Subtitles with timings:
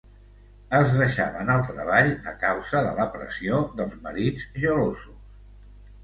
[0.75, 5.13] Es deixaven el treball a causa de la pressió dels marits gelosos.